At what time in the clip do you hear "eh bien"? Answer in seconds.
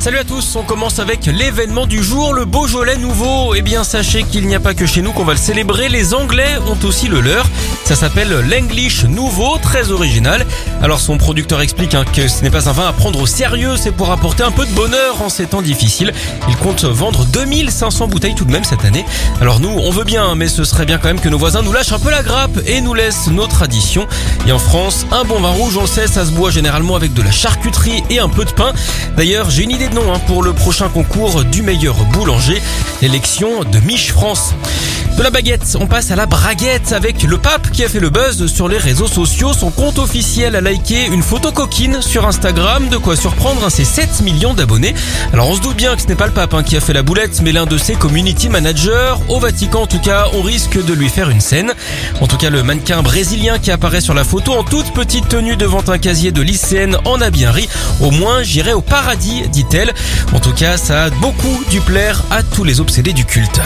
3.54-3.84